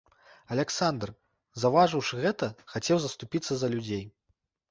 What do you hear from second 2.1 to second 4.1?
гэта, хацеў заступіцца за людзей.